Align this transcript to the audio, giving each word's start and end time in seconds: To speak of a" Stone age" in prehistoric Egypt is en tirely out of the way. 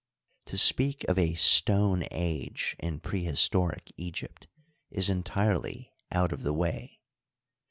To 0.47 0.57
speak 0.57 1.03
of 1.03 1.19
a" 1.19 1.35
Stone 1.59 2.05
age" 2.09 2.75
in 2.79 2.99
prehistoric 3.01 3.93
Egypt 3.97 4.47
is 4.89 5.11
en 5.11 5.21
tirely 5.21 5.91
out 6.11 6.31
of 6.31 6.41
the 6.41 6.53
way. 6.53 7.01